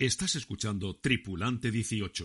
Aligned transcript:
Estás 0.00 0.36
escuchando 0.36 0.94
Tripulante 0.94 1.72
18. 1.72 2.24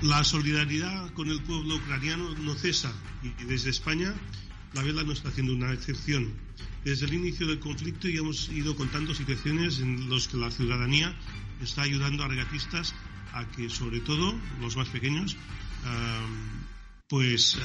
La 0.00 0.24
solidaridad 0.24 1.12
con 1.12 1.28
el 1.28 1.42
pueblo 1.42 1.76
ucraniano 1.76 2.34
no 2.36 2.54
cesa 2.54 2.94
y 3.22 3.44
desde 3.44 3.68
España 3.68 4.14
la 4.72 4.82
vela 4.82 5.02
no 5.04 5.12
está 5.12 5.28
haciendo 5.28 5.52
una 5.52 5.74
excepción. 5.74 6.32
Desde 6.82 7.04
el 7.04 7.12
inicio 7.12 7.46
del 7.46 7.60
conflicto 7.60 8.08
ya 8.08 8.20
hemos 8.20 8.48
ido 8.48 8.74
contando 8.74 9.14
situaciones 9.14 9.80
en 9.80 10.08
las 10.08 10.28
que 10.28 10.38
la 10.38 10.50
ciudadanía 10.50 11.14
está 11.60 11.82
ayudando 11.82 12.24
a 12.24 12.28
regatistas 12.28 12.94
a 13.34 13.46
que, 13.48 13.68
sobre 13.68 14.00
todo 14.00 14.34
los 14.60 14.76
más 14.76 14.88
pequeños, 14.88 15.36
pues 17.08 17.58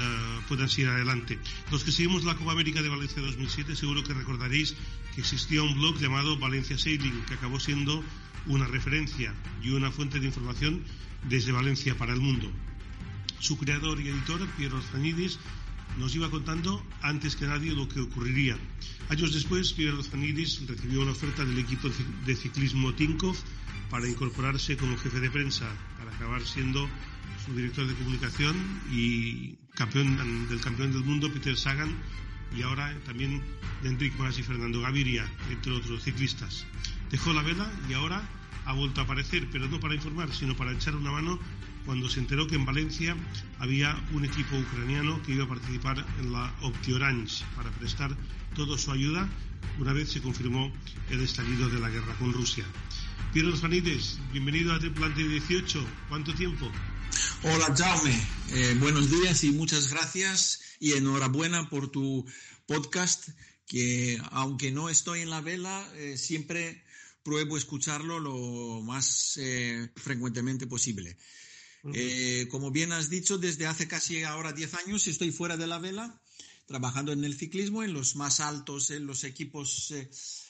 puedan 0.47 0.69
seguir 0.69 0.89
adelante. 0.89 1.39
Los 1.71 1.83
que 1.83 1.91
seguimos 1.91 2.25
la 2.25 2.35
Copa 2.35 2.51
América 2.51 2.81
de 2.81 2.89
Valencia 2.89 3.21
2007 3.21 3.75
seguro 3.75 4.03
que 4.03 4.13
recordaréis 4.13 4.75
que 5.15 5.21
existía 5.21 5.63
un 5.63 5.75
blog 5.75 5.97
llamado 5.97 6.37
Valencia 6.37 6.77
Sailing 6.77 7.23
que 7.25 7.35
acabó 7.35 7.59
siendo 7.59 8.03
una 8.47 8.65
referencia 8.65 9.33
y 9.63 9.69
una 9.69 9.91
fuente 9.91 10.19
de 10.19 10.25
información 10.27 10.83
desde 11.27 11.51
Valencia 11.51 11.97
para 11.97 12.13
el 12.13 12.19
mundo. 12.19 12.51
Su 13.39 13.57
creador 13.57 14.01
y 14.01 14.09
editor, 14.09 14.45
Piero 14.57 14.81
Zanidis, 14.81 15.39
nos 15.97 16.13
iba 16.15 16.29
contando 16.29 16.85
antes 17.01 17.35
que 17.35 17.47
nadie 17.47 17.73
lo 17.73 17.87
que 17.87 18.01
ocurriría. 18.01 18.57
Años 19.09 19.33
después, 19.33 19.73
Piero 19.73 20.03
Zanidis 20.03 20.65
recibió 20.67 21.01
una 21.01 21.11
oferta 21.11 21.43
del 21.45 21.57
equipo 21.57 21.89
de 22.25 22.35
ciclismo 22.35 22.93
Tinkoff 22.93 23.39
para 23.89 24.07
incorporarse 24.07 24.77
como 24.77 24.97
jefe 24.97 25.19
de 25.19 25.29
prensa, 25.29 25.65
para 25.97 26.11
acabar 26.15 26.41
siendo 26.41 26.87
su 27.45 27.55
director 27.55 27.87
de 27.87 27.95
comunicación 27.95 28.55
y 28.91 29.55
campeón 29.75 30.47
del 30.49 30.61
campeón 30.61 30.91
del 30.91 31.03
mundo, 31.03 31.31
Peter 31.31 31.57
Sagan, 31.57 31.95
y 32.55 32.61
ahora 32.61 32.95
también 33.05 33.41
de 33.81 33.89
Enric 33.89 34.17
Mas 34.17 34.37
y 34.39 34.43
Fernando 34.43 34.81
Gaviria, 34.81 35.25
entre 35.49 35.71
otros 35.71 36.03
ciclistas. 36.03 36.65
Dejó 37.11 37.33
la 37.33 37.41
vela 37.41 37.71
y 37.89 37.93
ahora 37.93 38.21
ha 38.65 38.73
vuelto 38.73 39.01
a 39.01 39.03
aparecer, 39.03 39.47
pero 39.51 39.67
no 39.67 39.79
para 39.79 39.95
informar, 39.95 40.33
sino 40.33 40.55
para 40.55 40.71
echar 40.71 40.95
una 40.95 41.11
mano 41.11 41.39
cuando 41.89 42.07
se 42.07 42.19
enteró 42.19 42.45
que 42.45 42.53
en 42.53 42.67
Valencia 42.67 43.17
había 43.57 43.99
un 44.13 44.23
equipo 44.23 44.55
ucraniano 44.55 45.23
que 45.23 45.31
iba 45.31 45.45
a 45.45 45.49
participar 45.49 46.05
en 46.19 46.31
la 46.31 46.55
Opti 46.61 46.93
Orange 46.93 47.43
para 47.55 47.71
prestar 47.71 48.15
toda 48.55 48.77
su 48.77 48.91
ayuda 48.91 49.27
una 49.79 49.91
vez 49.91 50.11
se 50.11 50.21
confirmó 50.21 50.71
el 51.09 51.21
estallido 51.21 51.67
de 51.67 51.79
la 51.79 51.89
guerra 51.89 52.15
con 52.19 52.31
Rusia. 52.31 52.63
Piero 53.33 53.57
Fanides, 53.57 54.19
bienvenido 54.31 54.71
a 54.71 54.77
Tripulante 54.77 55.27
18. 55.27 55.83
¿Cuánto 56.09 56.31
tiempo? 56.35 56.71
Hola 57.41 57.75
Jaume, 57.75 58.21
eh, 58.51 58.77
buenos 58.79 59.09
días 59.09 59.43
y 59.43 59.49
muchas 59.49 59.89
gracias 59.89 60.61
y 60.79 60.91
enhorabuena 60.91 61.71
por 61.71 61.89
tu 61.89 62.23
podcast 62.67 63.29
que 63.65 64.21
aunque 64.29 64.71
no 64.71 64.89
estoy 64.89 65.21
en 65.21 65.31
la 65.31 65.41
vela, 65.41 65.91
eh, 65.95 66.19
siempre 66.19 66.83
pruebo 67.23 67.57
escucharlo 67.57 68.19
lo 68.19 68.79
más 68.83 69.37
eh, 69.37 69.89
frecuentemente 69.95 70.67
posible. 70.67 71.17
Eh, 71.93 72.47
como 72.49 72.71
bien 72.71 72.91
has 72.91 73.09
dicho, 73.09 73.37
desde 73.37 73.65
hace 73.65 73.87
casi 73.87 74.23
ahora 74.23 74.51
10 74.51 74.73
años 74.85 75.07
estoy 75.07 75.31
fuera 75.31 75.57
de 75.57 75.67
la 75.67 75.79
vela, 75.79 76.21
trabajando 76.65 77.11
en 77.11 77.23
el 77.23 77.35
ciclismo, 77.35 77.83
en 77.83 77.93
los 77.93 78.15
más 78.15 78.39
altos, 78.39 78.91
en 78.91 79.05
los 79.05 79.23
equipos 79.23 79.91
eh, 79.91 80.09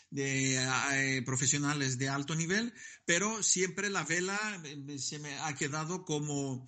de, 0.09 1.22
profesionales 1.25 1.97
de 1.97 2.09
alto 2.09 2.35
nivel, 2.35 2.73
pero 3.06 3.44
siempre 3.44 3.89
la 3.89 4.03
vela 4.03 4.39
se 4.97 5.19
me 5.19 5.38
ha 5.39 5.53
quedado 5.56 6.03
como 6.03 6.68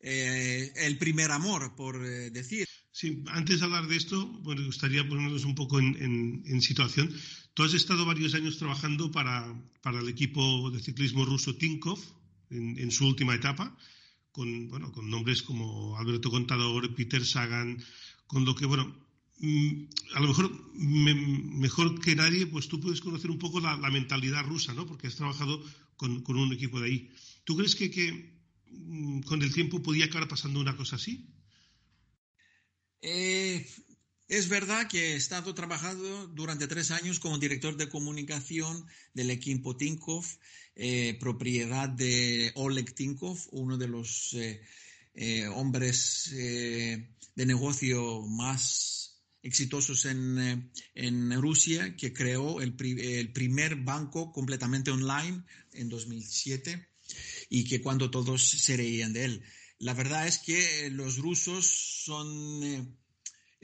el 0.00 0.98
primer 0.98 1.32
amor, 1.32 1.74
por 1.74 2.00
decir. 2.30 2.68
Sí, 2.96 3.22
antes 3.26 3.60
de 3.60 3.66
hablar 3.66 3.88
de 3.88 3.96
esto, 3.96 4.26
me 4.42 4.54
gustaría 4.64 5.06
ponernos 5.06 5.44
un 5.44 5.54
poco 5.54 5.78
en, 5.78 6.62
situación. 6.62 7.14
Tú 7.52 7.64
has 7.64 7.74
estado 7.74 8.06
varios 8.06 8.32
años 8.32 8.56
trabajando 8.56 9.10
para, 9.10 9.52
para 9.82 10.00
el 10.00 10.08
equipo 10.08 10.70
de 10.70 10.80
ciclismo 10.80 11.26
ruso 11.26 11.56
Tinkov 11.56 11.98
en, 12.48 12.78
en, 12.78 12.90
su 12.90 13.06
última 13.06 13.34
etapa, 13.34 13.76
con, 14.36 14.68
bueno, 14.68 14.92
con 14.92 15.08
nombres 15.08 15.42
como 15.42 15.96
Alberto 15.96 16.30
Contador, 16.30 16.94
Peter 16.94 17.24
Sagan, 17.24 17.82
con 18.26 18.44
lo 18.44 18.54
que, 18.54 18.66
bueno, 18.66 18.94
mm, 19.38 19.84
a 20.14 20.20
lo 20.20 20.28
mejor 20.28 20.74
mejor 20.74 21.98
que 22.02 22.14
nadie, 22.14 22.46
pues 22.46 22.68
tú 22.68 22.78
puedes 22.78 23.00
conocer 23.00 23.30
un 23.30 23.38
poco 23.38 23.60
la, 23.60 23.78
mentalidad 23.90 24.44
rusa, 24.44 24.74
¿no? 24.74 24.86
Porque 24.86 25.06
has 25.06 25.16
trabajado 25.16 25.64
con, 25.96 26.22
con, 26.22 26.36
un 26.36 26.52
equipo 26.52 26.78
de 26.80 26.86
ahí. 26.86 27.10
¿Tú 27.44 27.56
crees 27.56 27.74
que, 27.74 27.90
que 27.90 28.38
mm, 28.70 29.20
con 29.22 29.42
el 29.42 29.54
tiempo 29.54 29.82
podía 29.82 30.04
acabar 30.04 30.28
pasando 30.28 30.60
una 30.60 30.76
cosa 30.76 30.96
así? 30.96 31.26
Eh, 33.00 33.66
es 34.28 34.48
verdad 34.48 34.88
que 34.88 35.12
he 35.12 35.16
estado 35.16 35.54
trabajando 35.54 36.26
durante 36.28 36.66
tres 36.66 36.90
años 36.90 37.20
como 37.20 37.38
director 37.38 37.76
de 37.76 37.88
comunicación 37.88 38.86
del 39.14 39.30
equipo 39.30 39.76
Tinkov, 39.76 40.24
eh, 40.74 41.16
propiedad 41.20 41.88
de 41.88 42.52
Oleg 42.54 42.94
Tinkov, 42.94 43.38
uno 43.52 43.78
de 43.78 43.88
los 43.88 44.34
eh, 44.34 45.48
hombres 45.48 46.30
de 46.32 47.46
negocio 47.46 48.22
más 48.22 49.06
exitosos 49.46 50.04
en, 50.06 50.70
en 50.94 51.40
Rusia, 51.40 51.96
que 51.96 52.12
creó 52.12 52.60
el, 52.60 52.74
el, 52.80 53.32
primer 53.32 53.76
banco 53.76 54.32
completamente 54.32 54.90
online 54.90 55.44
en 55.72 55.88
2007 55.88 56.88
y 57.48 57.64
que 57.64 57.80
cuando 57.80 58.10
todos 58.10 58.42
se 58.42 58.76
reían 58.76 59.12
de 59.12 59.24
él. 59.24 59.42
La 59.78 59.94
verdad 59.94 60.26
es 60.26 60.38
que 60.38 60.90
los 60.90 61.18
rusos 61.18 61.66
son, 61.66 62.62
eh, 62.64 62.86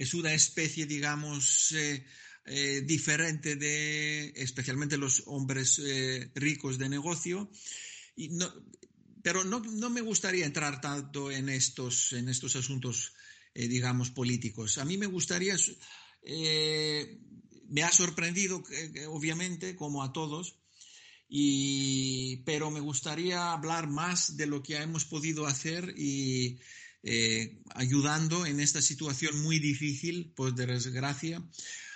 es 0.03 0.15
una 0.15 0.35
especie, 0.35 0.87
digamos, 0.87 1.73
eh, 1.73 2.05
eh, 2.45 2.83
diferente 2.85 3.57
de, 3.57 4.33
especialmente 4.37 4.99
los 4.99 5.23
hombres 5.27 5.81
ricos 6.35 6.79
de 6.79 6.89
negocio. 6.89 7.51
Y 8.17 8.29
no, 8.31 8.53
pero 9.23 9.45
no, 9.45 9.61
no, 9.61 9.91
me 9.91 10.01
gustaría 10.01 10.45
entrar 10.45 10.81
tanto 10.81 11.31
en 11.31 11.49
estos, 11.49 12.13
en 12.13 12.29
estos 12.29 12.57
asuntos, 12.57 13.13
digamos, 13.55 14.11
políticos. 14.11 14.79
A 14.79 14.85
mí 14.85 14.99
me 14.99 15.07
gustaría, 15.07 15.57
me 17.69 17.83
ha 17.85 17.93
sorprendido, 17.93 18.63
obviamente, 19.09 19.77
como 19.77 20.03
a 20.03 20.13
todos, 20.13 20.57
pero 22.45 22.71
me 22.71 22.81
gustaría 22.81 23.53
hablar 23.53 23.89
más 23.89 24.37
de 24.37 24.47
lo 24.47 24.63
que 24.63 24.77
hemos 24.77 25.05
podido 25.05 25.47
hacer 25.47 25.95
y 25.97 26.59
eh, 27.03 27.63
ayudando 27.75 28.47
en 28.47 28.61
esta 28.61 28.81
situación 28.81 29.43
muy 29.43 29.59
difícil, 29.59 30.33
por 30.35 30.55
desgracia, 30.55 31.43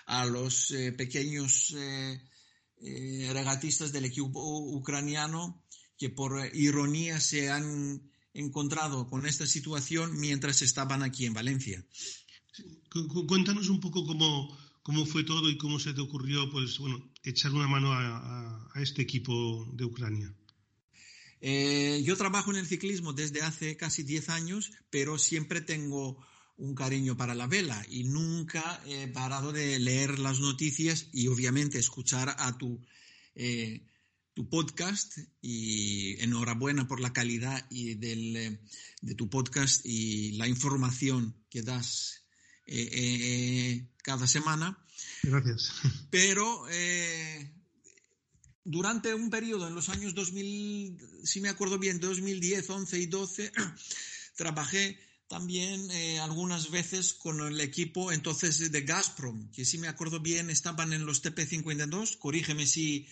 a 0.07 0.27
los 0.27 0.71
eh, 0.71 0.93
pequeños 0.93 1.75
eh, 1.77 2.21
regatistas 3.33 3.93
del 3.93 4.05
equipo 4.05 4.41
ucraniano 4.77 5.65
que 5.99 6.11
por 6.11 6.51
ironía 6.55 7.21
se 7.21 7.51
han 7.51 8.11
encontrado 8.35 9.09
con 9.09 9.27
esta 9.27 9.47
situación 9.47 10.19
mientras 10.19 10.63
estaban 10.63 11.03
aquí 11.03 11.25
en 11.25 11.35
Valencia. 11.35 11.85
Cuéntanos 13.27 13.69
un 13.69 13.81
poco 13.81 14.07
cómo, 14.07 14.57
cómo 14.83 15.07
fue 15.07 15.25
todo 15.25 15.51
y 15.51 15.57
cómo 15.57 15.79
se 15.79 15.95
te 15.95 16.01
ocurrió, 16.01 16.51
pues, 16.51 16.79
bueno, 16.79 17.13
echar 17.23 17.53
una 17.53 17.67
mano 17.67 17.93
a, 17.93 18.71
este 18.77 19.03
equipo 19.03 19.67
de 19.73 19.85
Ucrania. 19.85 20.35
Eh, 21.41 22.03
yo 22.05 22.17
trabajo 22.17 22.51
en 22.51 22.57
el 22.57 22.67
ciclismo 22.67 23.13
desde 23.13 23.43
hace 23.43 23.77
casi 23.77 24.03
10 24.03 24.29
años, 24.31 24.73
pero 24.91 25.19
siempre 25.19 25.61
tengo 25.61 26.19
un 26.59 26.75
cariño 26.75 27.17
para 27.17 27.35
la 27.35 27.47
vela 27.47 27.85
y 27.89 28.05
nunca 28.05 28.83
he 28.87 29.09
parado 29.09 29.53
de 29.53 29.79
leer 29.79 30.19
las 30.19 30.41
noticias 30.41 31.09
y 31.13 31.29
obviamente 31.29 31.79
escuchar 31.79 32.35
a 32.39 32.57
tu, 32.57 32.81
eh, 33.35 33.87
tu 34.33 34.49
podcast 34.49 35.19
y 35.43 36.21
enhorabuena 36.23 36.89
por 36.89 37.01
la 37.01 37.13
calidad 37.13 37.67
y 37.71 37.95
del, 37.95 38.37
eh, 38.37 38.61
de 39.03 39.15
tu 39.15 39.29
podcast 39.29 39.85
y 39.85 40.33
la 40.33 40.49
información 40.49 41.37
que 41.51 41.63
das 41.63 42.23
eh, 42.67 43.87
cada 44.03 44.27
semana. 44.27 44.79
Gracias. 45.23 45.73
Pero 46.11 46.65
durante 48.67 49.15
un 49.15 49.31
periodo 49.31 49.69
en 49.69 49.75
los 49.75 49.89
años 49.89 50.15
2000, 50.15 50.99
si 51.23 51.41
me 51.41 51.49
acuerdo 51.49 51.79
bien, 51.79 52.01
2010, 52.01 52.69
11 52.69 52.99
y 52.99 53.07
12, 53.07 53.53
trabajé 54.37 54.99
también 55.29 55.91
eh, 55.91 56.19
algunas 56.19 56.71
veces 56.71 57.15
con 57.15 57.41
el 57.41 57.61
equipo 57.61 58.13
entonces 58.13 58.71
de 58.71 58.81
Gazprom, 58.83 59.51
que 59.53 59.65
si 59.65 59.79
me 59.79 59.89
acuerdo 59.89 60.21
bien 60.21 60.51
estaban 60.51 60.93
en 60.93 61.07
los 61.07 61.23
TP52, 61.25 62.19
corrígeme 62.19 62.67
si 62.67 63.07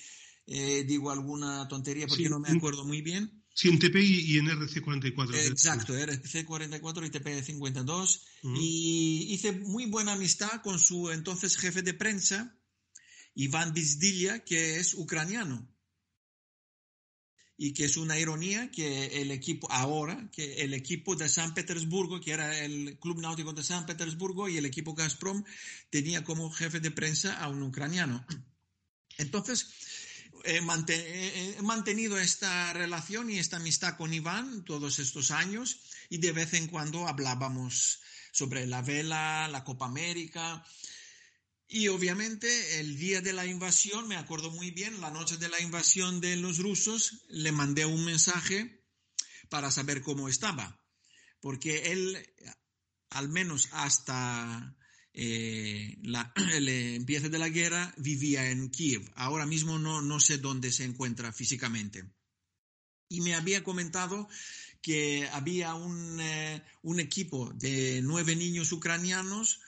eh, 0.47 0.85
digo 0.87 1.11
alguna 1.11 1.67
tontería 1.69 2.07
porque 2.07 2.29
no 2.29 2.41
me 2.41 2.51
acuerdo 2.51 2.85
muy 2.85 3.01
bien. 3.01 3.43
Sí, 3.55 3.69
en 3.69 3.79
TP 3.79 3.97
y, 4.03 4.37
en 4.39 4.47
RC44. 4.47 5.37
Exacto, 5.47 5.95
RC44 5.97 7.07
y 7.07 7.11
TP52. 7.11 8.21
Y 8.57 9.29
hice 9.31 9.53
muy 9.53 9.87
buena 9.87 10.15
amistad 10.15 10.61
con 10.63 10.81
su 10.81 11.13
entonces 11.13 11.57
jefe 11.57 11.83
de 11.83 11.95
prensa, 11.95 12.59
Iván 13.35 13.73
Bizdilla, 13.73 14.45
que 14.45 14.79
es 14.79 14.95
ucraniano 14.95 15.69
y 17.57 17.73
que 17.73 17.85
es 17.85 17.97
una 17.97 18.19
ironía 18.19 18.71
que 18.71 19.21
el 19.23 19.31
equipo 19.31 19.71
ahora, 19.71 20.29
que 20.33 20.63
el 20.63 20.75
equipo 20.75 21.15
de 21.15 21.29
San 21.29 21.55
Petersburgo, 21.55 22.21
que 22.21 22.33
era 22.33 22.59
el 22.59 22.99
Club 22.99 23.21
Náutico 23.21 23.53
de 23.53 23.63
San 23.63 23.87
Petersburgo 23.87 24.49
y 24.49 24.57
el 24.57 24.67
equipo 24.67 24.95
Gazprom, 24.95 25.45
tenía 25.91 26.25
como 26.25 26.51
jefe 26.51 26.81
de 26.81 26.91
prensa 26.91 27.39
a 27.39 27.49
un 27.49 27.63
ucraniano. 27.63 28.27
Entonces, 29.19 29.69
he, 30.45 30.61
mantenido 31.63 32.19
esta 32.19 32.73
relación 32.73 33.31
y 33.31 33.39
esta 33.39 33.57
amistad 33.59 33.97
con 33.97 34.13
Iván 34.13 34.65
todos 34.65 34.99
estos 34.99 35.31
años 35.31 35.79
y 36.11 36.19
de 36.19 36.33
vez 36.33 36.55
en 36.55 36.67
cuando 36.67 37.07
hablábamos 37.07 38.01
sobre 38.33 38.67
la 38.67 38.83
vela, 38.83 39.47
la 39.49 39.63
Copa 39.63 39.87
América, 39.87 40.65
y 41.75 41.89
obviamente 41.89 42.79
el 42.79 42.97
día 42.97 43.21
de 43.21 43.33
la 43.33 43.47
invasión, 43.47 44.07
me 44.07 44.15
acuerdo 44.15 44.49
muy 44.53 44.71
bien, 44.71 45.01
la 45.01 45.11
noche 45.11 45.39
de 45.39 45.49
la 45.49 45.61
invasión 45.61 46.21
de 46.21 46.37
los 46.37 46.59
rusos, 46.59 47.25
le 47.31 47.51
mandé 47.51 47.85
un 47.85 48.05
mensaje 48.05 48.87
para 49.49 49.73
saber 49.73 50.01
cómo 50.01 50.29
estaba, 50.29 50.81
porque 51.41 51.91
él, 51.91 52.17
al 53.11 53.29
menos 53.29 53.71
hasta 53.73 54.77
eh, 55.15 55.99
el 56.53 56.69
empiece 56.69 57.29
de 57.29 57.39
la 57.41 57.49
guerra, 57.49 57.93
vivía 57.97 58.53
en 58.53 58.71
Kiev. 58.71 59.11
Ahora 59.17 59.45
mismo 59.45 59.77
no, 59.77 60.01
no 60.01 60.21
sé 60.21 60.39
dónde 60.39 60.71
se 60.71 60.85
encuentra 60.85 61.33
físicamente. 61.33 62.05
Y 63.09 63.21
me 63.21 63.35
había 63.35 63.65
comentado 63.65 64.29
que 64.81 65.29
había 65.33 65.75
un, 65.75 66.21
eh, 66.21 66.63
un 66.83 67.01
equipo 67.01 67.51
de 67.53 68.01
nueve 68.01 68.37
niños 68.37 68.71
ucranianos 68.71 69.59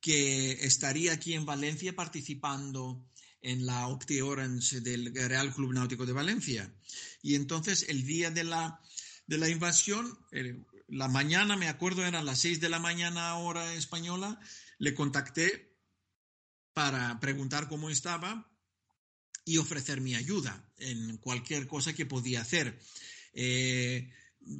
que 0.00 0.52
estaría 0.64 1.12
aquí 1.12 1.34
en 1.34 1.46
Valencia 1.46 1.94
participando 1.94 3.04
en 3.40 3.66
la 3.66 3.88
Opti 3.88 4.20
Orange 4.20 4.80
del 4.80 5.14
Real 5.14 5.52
Club 5.54 5.72
Náutico 5.72 6.06
de 6.06 6.12
Valencia. 6.12 6.72
Y 7.22 7.34
entonces 7.34 7.86
el 7.88 8.04
día 8.04 8.30
de 8.30 8.44
la, 8.44 8.80
de 9.26 9.38
la 9.38 9.48
invasión, 9.48 10.18
eh, 10.32 10.62
la 10.88 11.08
mañana, 11.08 11.56
me 11.56 11.68
acuerdo, 11.68 12.04
eran 12.04 12.26
las 12.26 12.40
seis 12.40 12.60
de 12.60 12.68
la 12.68 12.78
mañana 12.78 13.36
hora 13.36 13.74
española, 13.74 14.40
le 14.78 14.94
contacté 14.94 15.76
para 16.72 17.18
preguntar 17.20 17.68
cómo 17.68 17.90
estaba 17.90 18.50
y 19.44 19.58
ofrecer 19.58 20.00
mi 20.00 20.14
ayuda 20.14 20.70
en 20.78 21.16
cualquier 21.18 21.66
cosa 21.66 21.92
que 21.92 22.06
podía 22.06 22.40
hacer. 22.40 22.78
Eh, 23.32 24.12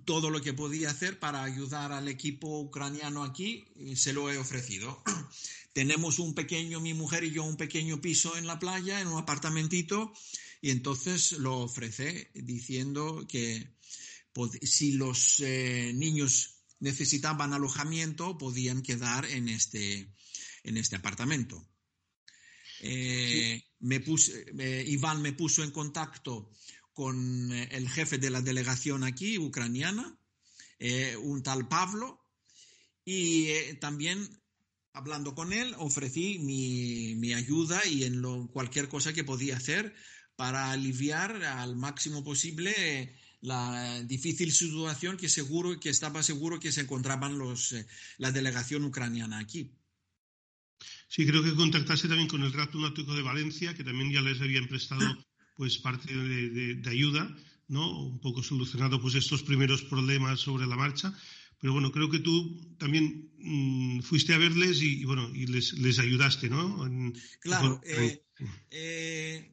todo 0.04 0.30
lo 0.30 0.40
que 0.40 0.52
podía 0.52 0.90
hacer 0.90 1.18
para 1.18 1.42
ayudar 1.44 1.92
al 1.92 2.08
equipo 2.08 2.60
ucraniano 2.60 3.24
aquí, 3.24 3.66
se 3.94 4.12
lo 4.12 4.30
he 4.30 4.36
ofrecido. 4.36 5.02
Tenemos 5.72 6.18
un 6.18 6.34
pequeño, 6.34 6.80
mi 6.80 6.94
mujer 6.94 7.24
y 7.24 7.30
yo, 7.30 7.44
un 7.44 7.56
pequeño 7.56 8.00
piso 8.00 8.36
en 8.36 8.46
la 8.46 8.58
playa, 8.58 9.00
en 9.00 9.08
un 9.08 9.18
apartamentito, 9.18 10.12
y 10.60 10.70
entonces 10.70 11.32
lo 11.32 11.58
ofrece 11.58 12.30
diciendo 12.34 13.26
que 13.28 13.76
si 14.62 14.92
los 14.92 15.40
eh, 15.40 15.92
niños 15.94 16.58
necesitaban 16.80 17.52
alojamiento, 17.52 18.38
podían 18.38 18.82
quedar 18.82 19.24
en 19.26 19.48
este, 19.48 20.12
en 20.64 20.76
este 20.76 20.96
apartamento. 20.96 21.66
Eh, 22.80 23.62
me 23.80 24.00
puse, 24.00 24.46
eh, 24.58 24.84
Iván 24.86 25.20
me 25.22 25.32
puso 25.32 25.64
en 25.64 25.72
contacto 25.72 26.50
con 26.98 27.52
eh, 27.52 27.68
el 27.70 27.88
jefe 27.88 28.18
de 28.18 28.28
la 28.28 28.42
delegación 28.42 29.04
aquí, 29.04 29.38
ucraniana, 29.38 30.18
eh, 30.80 31.16
un 31.16 31.44
tal 31.44 31.68
Pablo, 31.68 32.20
y 33.04 33.46
eh, 33.50 33.78
también 33.80 34.28
hablando 34.92 35.32
con 35.36 35.52
él 35.52 35.76
ofrecí 35.78 36.40
mi, 36.40 37.32
ayuda 37.34 37.86
y 37.86 38.02
en 38.02 38.20
lo, 38.20 38.48
cualquier 38.48 38.88
cosa 38.88 39.12
que 39.12 39.22
podía 39.22 39.56
hacer 39.56 39.94
para 40.34 40.72
aliviar 40.72 41.44
al 41.44 41.76
máximo 41.76 42.24
posible 42.24 43.14
la 43.42 44.02
difícil 44.02 44.50
situación 44.50 45.16
que 45.16 45.28
seguro 45.28 45.78
que 45.78 45.90
estaba 45.90 46.24
seguro 46.24 46.58
que 46.58 46.72
se 46.72 46.80
encontraban 46.80 47.38
los 47.38 47.76
la 48.16 48.32
delegación 48.32 48.82
ucraniana 48.82 49.38
aquí. 49.38 49.70
Sí, 51.06 51.24
creo 51.24 51.44
que 51.44 51.54
contactarse 51.54 52.08
también 52.08 52.28
con 52.28 52.42
el 52.42 52.52
Rato 52.52 52.76
Náutico 52.76 53.14
de 53.14 53.22
Valencia, 53.22 53.72
que 53.74 53.84
también 53.84 54.12
ya 54.12 54.20
les 54.20 54.40
habían 54.40 54.66
prestado 54.66 55.00
pues 55.58 55.76
parte 55.78 56.14
de, 56.14 56.88
ayuda, 56.88 57.36
¿no? 57.66 58.04
Un 58.06 58.20
poco 58.20 58.44
solucionado 58.44 59.02
pues 59.02 59.16
estos 59.16 59.42
primeros 59.42 59.82
problemas 59.82 60.38
sobre 60.38 60.68
la 60.68 60.76
marcha. 60.76 61.12
Pero 61.60 61.72
bueno, 61.72 61.90
creo 61.90 62.08
que 62.08 62.20
tú 62.20 62.76
también 62.78 63.32
mm, 63.38 64.02
fuiste 64.02 64.32
a 64.32 64.38
verles 64.38 64.80
y, 64.80 65.04
bueno, 65.04 65.28
y 65.34 65.46
les, 65.48 65.72
les, 65.72 65.98
ayudaste, 65.98 66.48
¿no? 66.48 66.88
claro. 67.40 67.80
Eh, 67.84 68.22
eh, 68.70 69.52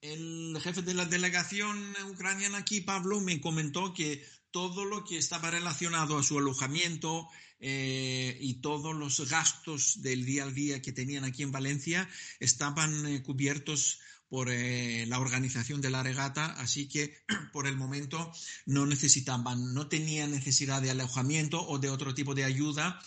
el 0.00 0.58
jefe 0.60 0.82
de 0.82 0.94
la 0.94 1.06
delegación 1.06 1.78
ucraniana 2.10 2.58
aquí, 2.58 2.80
Pablo, 2.80 3.20
me 3.20 3.40
comentó 3.40 3.94
que 3.94 4.26
todo 4.50 4.84
lo 4.84 5.04
que 5.04 5.18
estaba 5.18 5.52
relacionado 5.52 6.18
a 6.18 6.24
su 6.24 6.36
alojamiento 6.36 7.28
eh, 7.60 8.36
y 8.40 8.54
todos 8.54 8.92
los 8.96 9.30
gastos 9.30 10.02
del 10.02 10.24
día 10.24 10.42
al 10.42 10.52
día 10.52 10.82
que 10.82 10.92
tenían 10.92 11.22
aquí 11.22 11.44
en 11.44 11.52
Valencia 11.52 12.08
estaban 12.40 13.22
cubiertos 13.22 14.00
por 14.34 14.50
eh, 14.50 15.06
la 15.06 15.20
organización 15.20 15.80
de 15.80 15.90
la 15.90 16.02
regata, 16.02 16.46
así 16.58 16.88
que 16.88 17.22
por 17.52 17.68
el 17.68 17.76
momento 17.76 18.32
no 18.66 18.84
necesitaban, 18.84 19.72
no 19.74 19.86
tenían 19.86 20.32
necesidad 20.32 20.82
de 20.82 20.90
alojamiento 20.90 21.64
o 21.64 21.78
de 21.78 21.88
otro 21.88 22.14
tipo 22.14 22.34
de 22.34 22.42
ayuda 22.42 23.00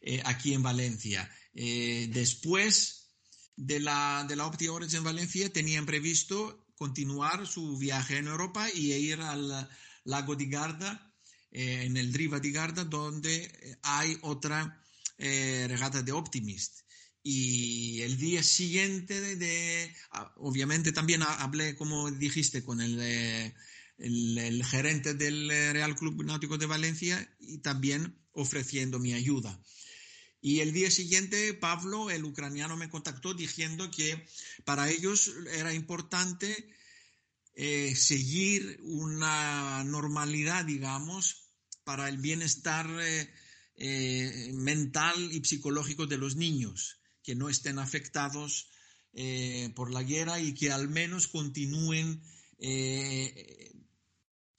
eh, 0.00 0.22
aquí 0.24 0.54
en 0.54 0.62
Valencia. 0.62 1.30
Eh, 1.52 2.08
después 2.14 3.10
de 3.56 3.78
la, 3.78 4.24
de 4.26 4.36
la 4.36 4.46
Opti 4.46 4.68
Orange 4.68 4.96
en 4.96 5.04
Valencia 5.04 5.52
tenían 5.52 5.84
previsto 5.84 6.66
continuar 6.76 7.46
su 7.46 7.76
viaje 7.76 8.16
en 8.16 8.28
Europa 8.28 8.66
y 8.72 8.94
ir 8.94 9.20
al 9.20 9.68
lago 10.04 10.34
di 10.34 10.46
Garda, 10.46 11.12
en 11.50 11.98
el 11.98 12.10
Driva 12.10 12.40
di 12.40 12.52
Garda, 12.52 12.84
donde 12.84 13.78
hay 13.82 14.16
otra 14.22 14.82
regata 15.18 16.00
de 16.00 16.12
Optimist 16.12 16.83
y 17.26 18.02
el 18.02 18.18
día 18.18 18.42
siguiente 18.42 19.18
de, 19.36 19.90
obviamente 20.36 20.92
también 20.92 21.22
hablé 21.22 21.74
como 21.74 22.10
dijiste 22.10 22.62
con 22.62 22.82
el, 22.82 23.00
el, 23.96 24.64
gerente 24.66 25.14
del 25.14 25.48
Real 25.48 25.96
Club 25.96 26.22
Náutico 26.22 26.58
de 26.58 26.66
Valencia 26.66 27.34
y 27.40 27.58
también 27.58 28.14
ofreciendo 28.32 28.98
mi 28.98 29.14
ayuda. 29.14 29.58
Y 30.42 30.60
el 30.60 30.74
día 30.74 30.90
siguiente 30.90 31.54
Pablo 31.54 32.10
el 32.10 32.26
ucraniano 32.26 32.76
me 32.76 32.90
contactó 32.90 33.32
diciendo 33.32 33.90
que 33.90 34.22
para 34.66 34.90
ellos 34.90 35.32
era 35.54 35.72
importante 35.72 36.68
eh, 37.54 37.96
seguir 37.96 38.80
una 38.82 39.82
normalidad 39.84 40.66
digamos 40.66 41.48
para 41.84 42.10
el 42.10 42.18
bienestar 42.18 42.86
eh, 43.00 43.32
eh, 43.76 44.50
mental 44.52 45.32
y 45.32 45.42
psicológico 45.42 46.06
de 46.06 46.18
los 46.18 46.36
niños 46.36 47.00
que 47.24 47.34
no 47.34 47.48
estén 47.48 47.80
afectados 47.80 48.68
eh, 49.14 49.72
por 49.74 49.92
la 49.92 50.04
guerra 50.04 50.38
y 50.38 50.54
que 50.54 50.70
al 50.70 50.88
menos 50.88 51.26
continúen 51.26 52.22
eh, 52.58 53.72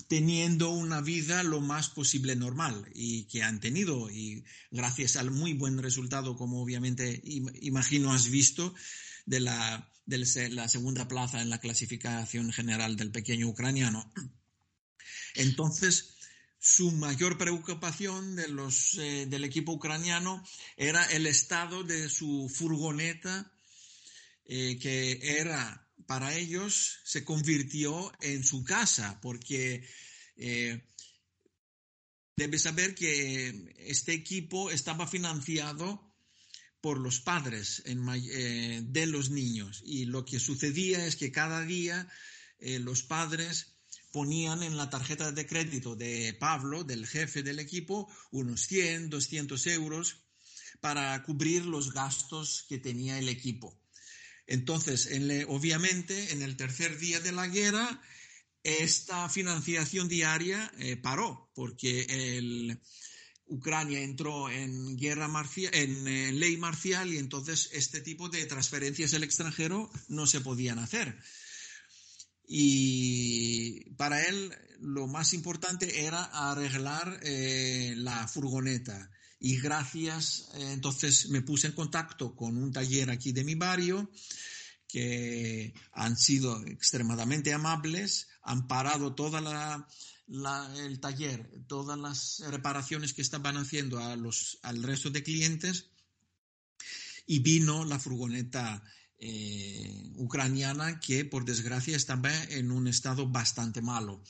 teniendo 0.08 0.70
una 0.70 1.02
vida 1.02 1.44
lo 1.44 1.62
más 1.62 1.90
posible 1.90 2.36
normal 2.36 2.88
y 2.94 3.26
que 3.26 3.44
han 3.44 3.60
tenido 3.60 4.10
y 4.10 4.44
gracias 4.72 5.16
al 5.16 5.32
muy 5.32 5.54
buen 5.54 5.82
resultado 5.82 6.36
como 6.36 6.62
obviamente 6.62 7.22
imagino 7.24 8.14
has 8.14 8.30
visto 8.30 8.74
de 9.26 9.40
la, 9.40 9.92
de 10.06 10.50
la 10.50 10.68
segunda 10.68 11.08
plaza 11.08 11.42
en 11.42 11.50
la 11.50 11.60
clasificación 11.60 12.52
general 12.52 12.96
del 12.96 13.12
pequeño 13.12 13.48
ucraniano. 13.48 14.12
Entonces, 15.34 16.15
su 16.66 16.92
mayor 16.92 17.38
preocupación 17.38 18.36
de 18.36 18.48
los, 18.48 18.98
eh, 18.98 19.28
del 19.28 19.44
equipo 19.44 19.74
ucraniano 19.74 20.44
era 20.78 21.06
el 21.12 21.28
estado 21.28 21.84
de 21.84 22.10
su 22.10 22.52
furgoneta, 22.52 23.54
eh, 24.46 24.80
que 24.82 25.20
era 25.40 25.88
para 26.08 26.36
ellos, 26.36 27.02
se 27.04 27.24
convirtió 27.24 28.12
en 28.20 28.44
su 28.44 28.64
casa, 28.64 29.20
porque 29.22 29.88
eh, 30.38 30.84
debe 32.36 32.58
saber 32.58 32.96
que 32.96 33.72
este 33.78 34.14
equipo 34.14 34.72
estaba 34.72 35.06
financiado 35.06 36.16
por 36.82 37.00
los 37.00 37.20
padres 37.20 37.84
eh, 37.86 38.82
de 38.84 39.06
los 39.06 39.30
niños. 39.30 39.84
Y 39.86 40.06
lo 40.06 40.26
que 40.26 40.40
sucedía 40.40 41.06
es 41.06 41.16
que 41.16 41.32
cada 41.32 41.62
día 41.62 42.10
los 42.60 43.04
padres 43.04 43.75
ponían 44.16 44.64
en 44.64 44.78
la 44.78 44.90
tarjeta 44.90 45.34
de 45.34 45.46
crédito 45.46 45.98
de 45.98 46.34
Pablo, 46.40 46.86
del 46.86 47.06
jefe 47.06 47.44
del 47.44 47.60
equipo, 47.60 48.10
unos 48.32 48.62
100, 48.62 49.10
200 49.10 49.68
euros 49.68 50.22
para 50.80 51.22
cubrir 51.22 51.66
los 51.66 51.92
gastos 51.92 52.66
que 52.70 52.78
tenía 52.78 53.20
el 53.20 53.28
equipo. 53.28 53.78
Entonces, 54.48 55.10
obviamente, 55.50 56.32
en 56.32 56.44
el 56.44 56.56
tercer 56.56 56.98
día 56.98 57.20
de 57.20 57.34
la 57.34 57.48
guerra, 57.48 58.02
esta 58.64 59.28
financiación 59.28 60.08
diaria 60.08 60.72
eh, 60.80 60.96
paró 60.96 61.52
porque 61.54 62.80
Ucrania 63.48 64.00
entró 64.00 64.50
en 64.50 64.96
guerra 64.96 65.30
en, 65.74 66.40
ley 66.40 66.56
marcial 66.56 67.14
y 67.14 67.18
entonces 67.18 67.70
este 67.74 68.00
tipo 68.00 68.30
de 68.30 68.46
transferencias 68.46 69.14
al 69.14 69.26
extranjero 69.26 69.92
no 70.08 70.26
se 70.26 70.40
podían 70.40 70.80
hacer. 70.80 71.20
Y 72.48 73.90
para 73.92 74.24
él 74.24 74.54
lo 74.80 75.08
más 75.08 75.34
importante 75.34 76.06
era 76.06 76.24
arreglar 76.24 77.20
eh, 77.24 77.94
la 77.98 78.28
furgoneta. 78.28 79.10
Y 79.40 79.60
gracias, 79.60 80.50
eh, 80.56 80.72
entonces 80.74 81.30
me 81.30 81.42
puse 81.42 81.68
en 81.68 81.74
contacto 81.74 82.36
con 82.36 82.58
un 82.58 82.72
taller 82.72 83.10
aquí 83.10 83.32
de 83.32 83.44
mi 83.44 83.56
barrio 83.56 84.10
que 84.88 85.74
han 85.92 86.16
sido 86.16 86.64
extremadamente 86.66 87.54
amables, 87.54 88.28
han 88.44 88.68
parado 88.68 89.14
toda 89.14 89.42
la, 89.42 89.88
el 90.78 91.00
taller, 91.00 91.66
todas 91.68 92.00
las 92.00 92.40
reparaciones 92.52 93.14
que 93.14 93.22
estaban 93.22 93.58
haciendo 93.58 94.00
a 94.00 94.16
los, 94.16 94.60
al 94.62 94.84
resto 94.84 95.10
de 95.10 95.24
clientes 95.24 95.90
y 97.26 97.40
vino 97.40 97.84
la 97.84 98.00
furgoneta 98.00 98.84
eh, 99.18 100.12
ucraniana 100.16 101.00
que 101.00 101.26
por 101.26 101.46
desgracia 101.46 101.96
estaba 101.96 102.32
en 102.46 102.72
un 102.72 102.88
estado 102.88 103.28
bastante 103.28 103.82
malo. 103.82 104.22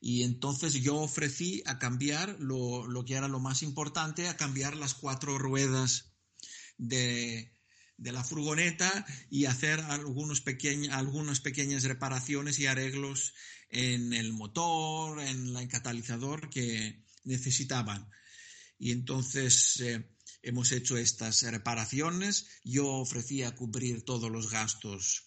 Y 0.00 0.24
entonces 0.24 0.74
yo 0.74 0.96
ofrecí 0.96 1.62
a 1.64 1.78
cambiar 1.78 2.36
lo, 2.40 3.04
que 3.06 3.14
era 3.14 3.28
lo 3.28 3.38
más 3.38 3.62
importante, 3.62 4.28
a 4.28 4.36
cambiar 4.36 4.74
las 4.74 4.94
cuatro 4.94 5.38
ruedas 5.38 6.12
de, 6.76 7.56
de 7.98 8.12
la 8.12 8.24
furgoneta 8.24 9.06
y 9.30 9.44
hacer 9.44 9.80
algunos 9.80 10.42
algunas 10.90 11.40
pequeñas 11.40 11.84
reparaciones 11.84 12.58
y 12.58 12.66
arreglos 12.66 13.34
en 13.68 14.12
el 14.12 14.32
motor, 14.32 15.20
en 15.20 15.56
el 15.56 15.68
catalizador 15.68 16.50
que 16.50 17.04
necesitaban. 17.24 18.10
Y 18.78 18.90
entonces 18.90 19.78
eh, 19.80 20.10
hemos 20.42 20.72
hecho 20.72 20.96
estas 20.96 21.42
reparaciones. 21.42 22.46
Yo 22.64 22.88
ofrecía 22.88 23.54
cubrir 23.54 24.04
todos 24.04 24.30
los 24.30 24.50
gastos 24.50 25.24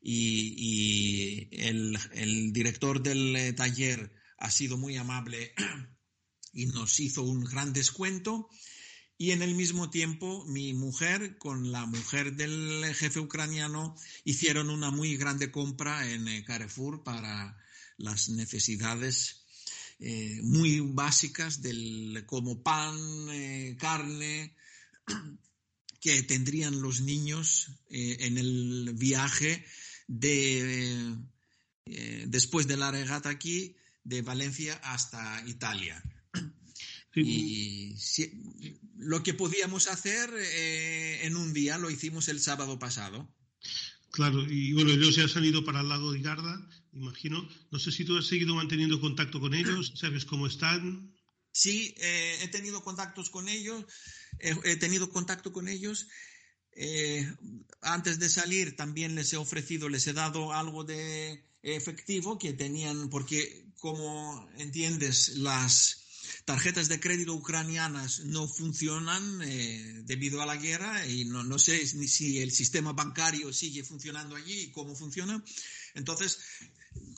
y, 0.00 1.48
el, 1.52 1.98
el, 2.12 2.52
director 2.52 3.02
del 3.02 3.34
eh, 3.36 3.52
taller 3.52 4.14
ha 4.38 4.50
sido 4.50 4.76
muy 4.76 4.96
amable 4.96 5.54
y 6.52 6.66
nos 6.66 7.00
hizo 7.00 7.22
un 7.22 7.44
gran 7.44 7.72
descuento 7.72 8.48
y 9.16 9.30
en 9.30 9.42
el 9.42 9.54
mismo 9.54 9.90
tiempo 9.90 10.44
mi 10.46 10.74
mujer 10.74 11.38
con 11.38 11.70
la 11.70 11.86
mujer 11.86 12.34
del 12.34 12.84
jefe 12.94 13.20
ucraniano 13.20 13.96
hicieron 14.24 14.70
una 14.70 14.90
muy 14.90 15.16
grande 15.16 15.50
compra 15.50 16.10
en 16.10 16.26
eh, 16.28 16.44
Carrefour 16.44 17.04
para 17.04 17.56
las 17.96 18.28
necesidades 18.28 19.43
eh, 20.06 20.40
muy 20.42 20.80
básicas 20.80 21.62
del, 21.62 22.24
como 22.26 22.62
pan, 22.62 22.96
eh, 23.30 23.76
carne, 23.78 24.54
que 26.00 26.22
tendrían 26.22 26.82
los 26.82 27.00
niños 27.00 27.70
en 27.88 28.36
el 28.36 28.92
viaje 28.94 29.64
de, 30.06 31.16
después 32.26 32.66
de 32.66 32.76
la 32.76 32.90
regata 32.90 33.30
aquí, 33.30 33.76
de 34.02 34.20
Valencia 34.20 34.74
hasta 34.84 35.42
Italia. 35.46 36.02
Y 37.16 37.94
lo 38.96 39.22
que 39.22 39.34
podíamos 39.34 39.88
hacer 39.88 40.30
eh, 40.36 41.20
en 41.22 41.36
un 41.36 41.52
día 41.52 41.78
lo 41.78 41.90
hicimos 41.90 42.28
el 42.28 42.40
sábado 42.40 42.78
pasado. 42.78 43.32
Claro, 44.10 44.44
y 44.50 44.72
bueno, 44.72 44.90
ellos 44.90 45.14
ya 45.16 45.26
han 45.38 45.44
ido 45.44 45.64
para 45.64 45.80
el 45.80 45.88
lago 45.88 46.12
de 46.12 46.20
Garda, 46.20 46.68
imagino. 46.94 47.48
No 47.70 47.78
sé 47.78 47.92
si 47.92 48.04
tú 48.04 48.16
has 48.16 48.26
seguido 48.26 48.54
manteniendo 48.54 49.00
contacto 49.00 49.40
con 49.40 49.54
ellos, 49.54 49.92
¿sabes 49.96 50.24
cómo 50.24 50.46
están? 50.46 51.14
Sí, 51.52 51.94
eh, 51.98 52.38
he 52.42 52.48
tenido 52.48 52.82
contactos 52.82 53.30
con 53.30 53.48
ellos, 53.48 53.84
he 54.40 54.76
tenido 54.76 55.10
contacto 55.10 55.52
con 55.52 55.68
ellos. 55.68 56.08
Eh, 56.76 57.32
antes 57.82 58.18
de 58.18 58.28
salir 58.28 58.74
también 58.74 59.14
les 59.14 59.32
he 59.32 59.36
ofrecido, 59.36 59.88
les 59.88 60.06
he 60.08 60.12
dado 60.12 60.52
algo 60.52 60.82
de 60.82 61.44
efectivo 61.62 62.38
que 62.38 62.52
tenían, 62.52 63.08
porque 63.08 63.66
como 63.78 64.48
entiendes, 64.58 65.36
las 65.36 66.04
tarjetas 66.44 66.88
de 66.88 67.00
crédito 67.00 67.34
ucranianas 67.34 68.20
no 68.24 68.48
funcionan 68.48 69.40
eh, 69.42 70.02
debido 70.04 70.42
a 70.42 70.46
la 70.46 70.56
guerra 70.56 71.06
y 71.06 71.24
no, 71.24 71.44
no 71.44 71.58
sé 71.58 71.80
ni 71.94 72.08
si 72.08 72.40
el 72.40 72.50
sistema 72.50 72.92
bancario 72.92 73.52
sigue 73.52 73.84
funcionando 73.84 74.36
allí 74.36 74.62
y 74.62 74.72
cómo 74.72 74.94
funciona. 74.94 75.42
Entonces, 75.94 76.38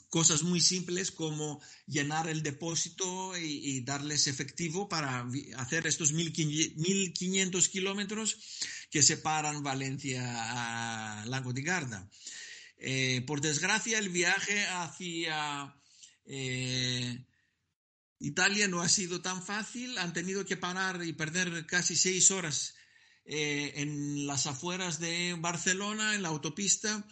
cosas 0.09 0.43
muy 0.43 0.61
simples 0.61 1.11
como 1.11 1.61
llenar 1.85 2.27
el 2.27 2.43
depósito 2.43 3.37
y, 3.37 3.81
darles 3.81 4.27
efectivo 4.27 4.87
para 4.87 5.27
hacer 5.57 5.87
estos 5.87 6.13
1.500 6.13 7.69
kilómetros 7.69 8.37
que 8.89 9.03
separan 9.03 9.63
Valencia 9.63 11.21
a 11.21 11.25
Lago 11.25 11.53
de 11.53 11.61
Garda. 11.61 12.09
Eh, 12.77 13.23
por 13.25 13.41
desgracia, 13.41 13.99
el 13.99 14.09
viaje 14.09 14.65
hacia 14.67 15.75
eh, 16.25 17.25
Italia 18.19 18.67
no 18.67 18.81
ha 18.81 18.89
sido 18.89 19.21
tan 19.21 19.43
fácil, 19.43 19.97
han 19.97 20.13
tenido 20.13 20.45
que 20.45 20.57
parar 20.57 21.03
y 21.03 21.13
perder 21.13 21.65
casi 21.65 21.95
seis 21.95 22.31
horas 22.31 22.75
eh, 23.25 23.73
en 23.75 24.25
las 24.25 24.47
afueras 24.47 24.99
de 24.99 25.35
Barcelona, 25.39 26.15
en 26.15 26.23
la 26.23 26.29
autopista, 26.29 27.05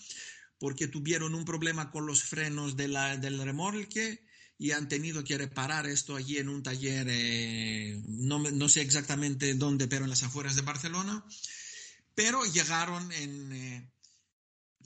porque 0.59 0.87
tuvieron 0.87 1.35
un 1.35 1.45
problema 1.45 1.91
con 1.91 2.05
los 2.05 2.23
frenos 2.23 2.77
del 2.77 3.41
remolque 3.41 4.23
y 4.57 4.71
han 4.71 4.87
tenido 4.87 5.23
que 5.23 5.37
reparar 5.37 5.85
esto 5.85 6.15
allí 6.15 6.37
en 6.37 6.49
un 6.49 6.63
taller, 6.63 7.07
eh, 7.09 8.01
no, 8.07 8.69
sé 8.69 8.81
exactamente 8.81 9.53
dónde, 9.55 9.87
pero 9.87 10.05
en 10.05 10.09
las 10.09 10.23
afueras 10.23 10.55
de 10.55 10.61
Barcelona. 10.61 11.25
Pero 12.13 12.45
llegaron 12.45 13.11
en... 13.11 13.51
Eh, 13.51 13.89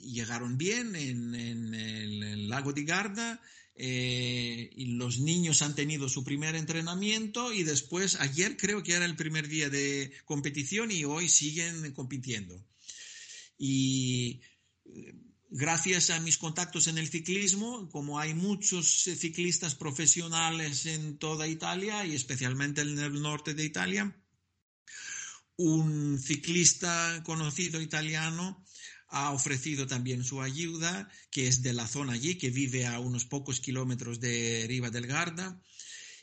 llegaron 0.02 0.58
bien 0.58 0.96
en, 0.96 1.74
el 1.74 2.50
lago 2.50 2.74
de 2.74 2.84
Garda 2.84 3.42
eh, 3.76 4.70
y 4.76 4.86
los 4.96 5.20
niños 5.20 5.62
han 5.62 5.76
tenido 5.76 6.10
su 6.10 6.24
primer 6.24 6.56
entrenamiento 6.56 7.54
y 7.54 7.64
después, 7.64 8.20
ayer 8.20 8.58
creo 8.58 8.84
que 8.84 8.94
era 8.94 9.06
el 9.06 9.16
primer 9.16 9.48
día 9.48 9.70
de 9.70 10.12
competición 10.26 10.92
y 10.92 11.06
hoy 11.06 11.30
siguen 11.30 11.94
compitiendo. 11.94 12.66
Y 13.58 14.42
eh, 14.86 15.14
gracias 15.50 16.10
a 16.10 16.20
mis 16.20 16.38
contactos 16.38 16.88
en 16.88 16.98
el 16.98 17.10
ciclismo, 17.10 17.90
como 17.90 18.20
hay 18.20 18.34
muchos 18.34 18.88
ciclistas 18.88 19.76
profesionales 19.76 20.86
en 20.86 21.18
toda 21.18 21.48
Italia 21.48 22.06
y 22.06 22.16
especialmente 22.16 22.82
en 22.82 23.00
el 23.00 23.22
norte 23.22 23.54
de 23.54 23.66
Italia, 23.66 24.16
un 25.58 26.20
ciclista 26.20 27.22
conocido 27.26 27.82
italiano 27.82 28.64
ha 29.10 29.32
ofrecido 29.32 29.88
también 29.88 30.24
su 30.24 30.42
ayuda, 30.42 31.10
que 31.32 31.48
es 31.48 31.64
de 31.64 31.74
la 31.74 31.88
zona 31.88 32.14
allí, 32.14 32.38
que 32.38 32.52
vive 32.52 32.86
a 32.86 33.00
unos 33.00 33.26
pocos 33.26 33.60
kilómetros 33.60 34.20
de 34.20 34.66
Riva 34.68 34.92
del 34.92 35.08
Garda, 35.08 35.60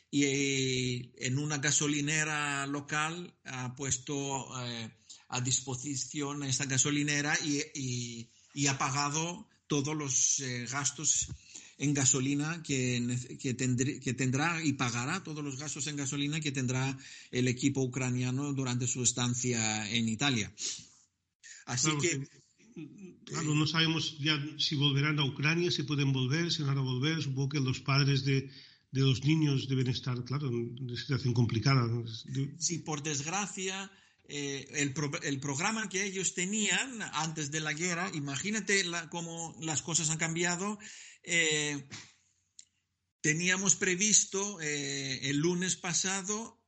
y 0.09 0.23
eh, 0.23 1.11
en 1.17 1.37
una 1.37 1.57
gasolinera 1.57 2.65
local 2.65 3.37
ha 3.43 3.75
puesto 3.75 4.47
eh, 4.65 4.89
a 5.27 5.41
disposición 5.41 6.43
esta 6.43 6.65
gasolinera 6.65 7.37
y, 7.43 8.29
ha 8.65 8.79
pagado 8.79 9.47
todos 9.67 9.95
los 9.95 10.39
eh, 10.39 10.65
gastos 10.71 11.27
en 11.77 11.93
gasolina 11.93 12.63
que, 12.63 13.37
que, 13.39 13.55
que, 13.55 14.13
tendrá 14.13 14.63
y 14.63 14.73
pagará 14.73 15.21
todos 15.23 15.43
los 15.43 15.57
gastos 15.59 15.85
en 15.85 15.97
gasolina 15.97 16.39
que 16.39 16.51
tendrá 16.51 16.97
el 17.29 17.47
equipo 17.47 17.83
ucraniano 17.83 18.51
durante 18.53 18.87
su 18.87 19.03
estancia 19.03 19.87
en 19.91 20.09
Italia. 20.09 20.51
Así 21.67 21.91
que 22.01 22.27
Claro, 23.25 23.55
no 23.55 23.65
sabemos 23.65 24.17
ya 24.19 24.37
si 24.57 24.75
volverán 24.75 25.19
a 25.19 25.25
Ucrania, 25.25 25.71
si 25.71 25.83
pueden 25.83 26.13
volver, 26.13 26.51
si 26.51 26.63
van 26.63 26.77
a 26.77 26.81
volver. 26.81 27.21
Supongo 27.21 27.49
que 27.49 27.59
los 27.59 27.79
padres 27.79 28.23
de, 28.23 28.49
los 28.91 29.23
niños 29.23 29.67
deben 29.67 29.87
estar, 29.87 30.23
claro, 30.23 30.47
en 30.47 30.77
una 30.79 30.95
situación 30.95 31.33
complicada. 31.33 31.89
Sí, 32.57 32.79
por 32.79 33.01
desgracia, 33.01 33.91
eh, 34.29 34.67
el, 35.23 35.39
programa 35.39 35.87
que 35.87 36.03
ellos 36.03 36.33
tenían 36.33 37.01
antes 37.13 37.49
de 37.49 37.61
la 37.61 37.71
guerra, 37.71 38.11
imagínate 38.13 38.83
cómo 39.09 39.55
las 39.61 39.81
cosas 39.81 40.09
han 40.09 40.17
cambiado. 40.17 40.77
Eh, 41.23 41.87
teníamos 43.21 43.75
previsto 43.75 44.59
eh, 44.59 45.29
el 45.29 45.37
lunes 45.37 45.77
pasado 45.77 46.61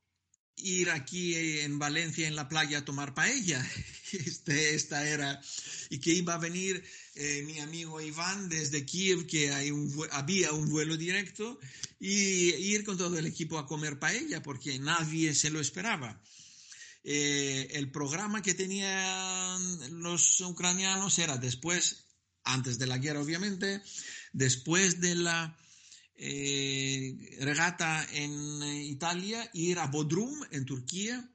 ir 0.56 0.90
aquí 0.90 1.36
en 1.36 1.80
Valencia 1.80 2.28
en 2.28 2.36
la 2.36 2.48
playa 2.48 2.80
a 2.80 2.86
tomar 2.86 3.14
paella. 3.14 3.66
Este, 4.12 4.74
esta 4.74 5.08
era, 5.08 5.40
y 5.92 6.00
que 6.00 6.10
iba 6.10 6.34
a 6.34 6.40
venir 6.40 6.84
mi 7.46 7.60
amigo 7.60 8.02
Iván 8.02 8.50
desde 8.50 8.84
Kiev, 8.84 9.28
que 9.28 9.52
había 9.52 10.52
un 10.52 10.68
vuelo 10.68 10.98
directo, 10.98 11.60
y 12.00 12.56
ir 12.56 12.84
con 12.84 12.98
todo 12.98 13.20
el 13.20 13.28
equipo 13.28 13.60
a 13.60 13.68
comer 13.68 14.00
paella, 14.00 14.42
porque 14.42 14.80
nadie 14.80 15.36
se 15.36 15.52
lo 15.52 15.60
esperaba. 15.60 16.20
Eh, 17.12 17.72
el 17.72 17.90
programa 17.90 18.44
que 18.44 18.54
tenían 18.54 20.04
los 20.04 20.42
ucranianos 20.42 21.18
era 21.18 21.38
después, 21.38 22.06
antes 22.44 22.78
de 22.78 22.86
la 22.86 23.00
guerra 23.00 23.22
obviamente, 23.22 23.82
después 24.32 25.02
de 25.02 25.16
la 25.16 25.58
eh, 26.14 27.36
regata 27.40 28.06
en 28.14 28.62
Italia, 28.84 29.50
ir 29.54 29.80
a 29.80 29.88
Bodrum, 29.88 30.40
en 30.52 30.66
Turquía, 30.66 31.28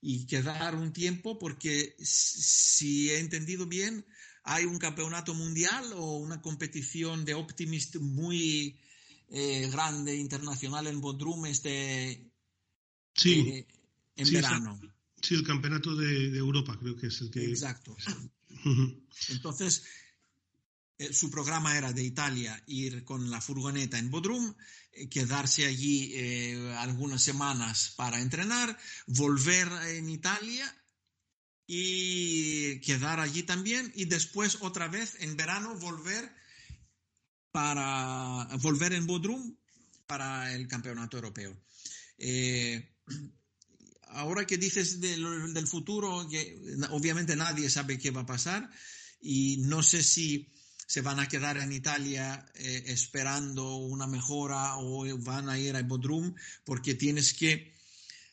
y 0.00 0.26
quedar 0.26 0.74
un 0.74 0.94
tiempo, 0.94 1.38
porque 1.38 1.94
si 1.98 3.10
he 3.10 3.18
entendido 3.18 3.66
bien, 3.66 4.06
hay 4.44 4.64
un 4.64 4.78
campeonato 4.78 5.34
mundial 5.34 5.92
o 5.92 6.16
una 6.16 6.40
competición 6.40 7.26
de 7.26 7.34
Optimist 7.34 7.96
muy 7.96 8.80
eh, 9.28 9.68
grande, 9.70 10.16
internacional 10.16 10.86
en 10.86 11.02
Bodrum 11.02 11.44
este, 11.44 12.30
sí, 13.14 13.40
eh, 13.40 13.66
en 14.16 14.32
verano. 14.32 14.80
Sí, 15.22 15.34
el 15.34 15.44
campeonato 15.44 15.94
de, 15.94 16.30
de, 16.30 16.38
Europa 16.38 16.76
creo 16.78 16.96
que 16.96 17.08
es 17.08 17.20
el 17.20 17.30
que... 17.30 17.44
Exacto. 17.44 17.96
Entonces, 19.28 19.82
eh, 20.98 21.12
su 21.12 21.30
programa 21.30 21.76
era 21.76 21.92
de 21.92 22.02
Italia 22.02 22.62
ir 22.66 23.04
con 23.04 23.30
la 23.30 23.42
furgoneta 23.42 23.98
en 23.98 24.10
Bodrum, 24.10 24.54
eh, 24.92 25.08
quedarse 25.10 25.66
allí 25.66 26.12
eh, 26.14 26.74
algunas 26.78 27.22
semanas 27.22 27.92
para 27.96 28.20
entrenar, 28.20 28.78
volver 29.06 29.68
en 29.88 30.08
Italia 30.08 30.64
y 31.66 32.80
quedar 32.80 33.20
allí 33.20 33.42
también 33.42 33.92
y 33.94 34.06
después 34.06 34.58
otra 34.60 34.88
vez 34.88 35.16
en 35.20 35.36
verano 35.36 35.74
volver 35.74 36.32
para 37.50 38.48
volver 38.62 38.94
en 38.94 39.06
Bodrum 39.06 39.54
para 40.06 40.54
el 40.54 40.66
campeonato 40.66 41.18
europeo. 41.18 41.54
Ahora 44.16 44.46
que 44.46 44.58
dices 44.58 45.00
del 45.00 45.66
futuro, 45.66 46.26
que 46.28 46.58
obviamente 46.90 47.36
nadie 47.36 47.70
sabe 47.70 47.98
qué 47.98 48.10
va 48.10 48.22
a 48.22 48.26
pasar 48.26 48.70
y 49.20 49.58
no 49.58 49.82
sé 49.82 50.02
si 50.02 50.52
se 50.86 51.00
van 51.00 51.18
a 51.18 51.28
quedar 51.28 51.58
en 51.58 51.72
Italia 51.72 52.46
eh, 52.54 52.84
esperando 52.86 53.76
una 53.76 54.06
mejora 54.06 54.76
o 54.78 55.04
van 55.18 55.48
a 55.48 55.58
ir 55.58 55.76
a 55.76 55.82
Bodrum, 55.82 56.34
porque 56.64 56.94
tienes 56.94 57.34
que 57.34 57.74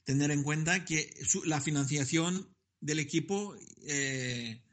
tener 0.04 0.32
en 0.32 0.44
cuenta 0.44 0.86
que 0.86 1.14
la 1.46 1.62
financiación 1.62 2.56
del 2.80 3.00
equipo 3.00 3.56
eh, 3.88 4.64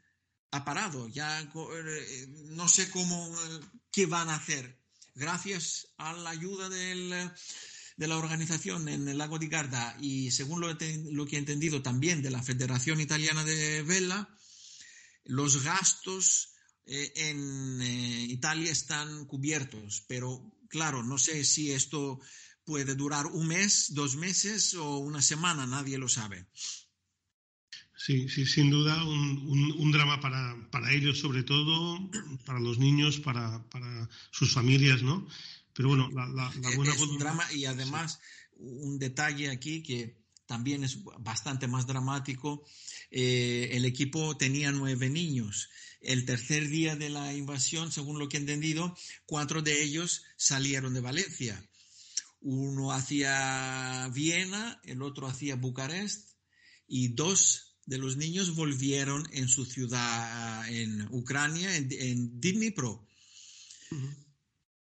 ha 0.51 0.63
parado. 0.63 1.07
Ya 1.07 1.41
eh, 1.41 2.27
no 2.49 2.67
sé 2.67 2.89
cómo, 2.91 3.35
qué 3.91 4.05
van 4.05 4.29
a 4.29 4.35
hacer. 4.35 4.79
Gracias 5.15 5.87
a 5.97 6.13
la 6.13 6.29
ayuda 6.29 6.69
de 8.01 8.07
la 8.07 8.17
organización 8.17 8.89
en 8.89 9.07
el 9.07 9.19
lago 9.19 9.37
di 9.37 9.47
Garda 9.47 9.95
y 10.01 10.31
según 10.31 10.59
lo, 10.59 10.75
lo 11.11 11.25
que 11.27 11.35
he 11.35 11.39
entendido 11.39 11.83
también 11.83 12.23
de 12.23 12.31
la 12.31 12.41
Federación 12.41 12.99
Italiana 12.99 13.43
de 13.43 13.83
Vela, 13.83 14.27
los 15.25 15.63
gastos 15.63 16.55
eh, 16.87 17.13
en 17.15 17.79
eh, 17.79 18.25
Italia 18.27 18.71
están 18.71 19.25
cubiertos, 19.25 20.03
pero 20.07 20.51
claro, 20.67 21.03
no 21.03 21.19
sé 21.19 21.45
si 21.45 21.71
esto 21.71 22.19
puede 22.65 22.95
durar 22.95 23.27
un 23.27 23.47
mes, 23.47 23.93
dos 23.93 24.15
meses 24.15 24.73
o 24.73 24.97
una 24.97 25.21
semana, 25.21 25.67
nadie 25.67 25.99
lo 25.99 26.09
sabe. 26.09 26.47
Sí, 27.95 28.29
sí, 28.29 28.47
sin 28.47 28.71
duda 28.71 29.03
un, 29.03 29.91
drama 29.91 30.19
para, 30.19 30.91
ellos, 30.91 31.19
sobre 31.19 31.43
todo, 31.43 31.99
para 32.47 32.59
los 32.59 32.79
niños, 32.79 33.19
para, 33.19 33.63
sus 34.31 34.51
familias, 34.53 35.03
¿no? 35.03 35.27
Pero 35.73 35.89
bueno, 35.89 36.09
la, 36.11 36.51
eh, 36.53 36.75
buena... 36.75 36.93
Es 36.93 37.01
un 37.01 37.17
drama 37.17 37.51
y 37.53 37.65
además 37.65 38.19
un 38.57 38.99
detalle 38.99 39.49
aquí 39.49 39.81
que 39.83 40.21
también 40.45 40.83
es 40.83 40.99
bastante 41.19 41.67
más 41.67 41.87
dramático. 41.87 42.65
el 43.09 43.85
equipo 43.85 44.37
tenía 44.37 44.71
nueve 44.71 45.09
niños 45.09 45.69
el 46.01 46.25
tercer 46.25 46.67
día 46.67 46.95
de 46.95 47.09
la 47.09 47.33
invasión, 47.33 47.91
según 47.91 48.17
lo 48.19 48.27
que 48.27 48.37
he 48.37 48.39
entendido, 48.39 48.95
cuatro 49.25 49.61
de 49.61 49.83
ellos 49.83 50.23
salieron 50.35 50.93
de 50.93 51.01
Valencia. 51.01 51.63
Uno 52.41 52.91
hacia 52.91 54.09
Viena, 54.09 54.81
el 54.83 55.03
otro 55.03 55.27
hacia 55.27 55.55
Bucarest 55.55 56.31
y 56.87 57.09
dos 57.09 57.75
de 57.85 57.99
los 57.99 58.17
niños 58.17 58.55
volvieron 58.55 59.27
en 59.31 59.47
su 59.47 59.65
ciudad 59.65 60.67
en 60.69 61.07
Ucrania, 61.11 61.75
en, 61.75 62.41
Dnipro. 62.41 63.07